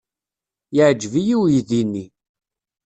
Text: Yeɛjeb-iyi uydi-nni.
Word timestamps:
Yeɛjeb-iyi 0.75 1.35
uydi-nni. 1.41 2.05